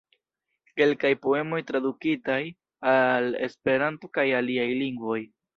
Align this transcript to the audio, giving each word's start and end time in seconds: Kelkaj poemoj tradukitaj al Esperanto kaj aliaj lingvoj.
Kelkaj 0.79 1.11
poemoj 1.25 1.59
tradukitaj 1.67 2.39
al 2.95 3.31
Esperanto 3.49 4.13
kaj 4.19 4.29
aliaj 4.43 4.69
lingvoj. 4.85 5.25